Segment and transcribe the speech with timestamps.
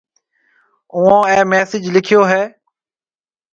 [0.93, 2.43] اُوئون اَي مسِج لکيو هيَ۔